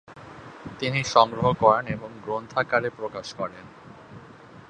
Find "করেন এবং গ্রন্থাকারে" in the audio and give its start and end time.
1.53-2.89